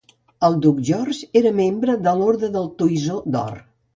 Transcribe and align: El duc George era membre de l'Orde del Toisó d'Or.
El 0.47 0.55
duc 0.65 0.79
George 0.87 1.27
era 1.41 1.51
membre 1.59 1.97
de 2.07 2.15
l'Orde 2.21 2.51
del 2.57 2.65
Toisó 2.81 3.21
d'Or. 3.37 3.63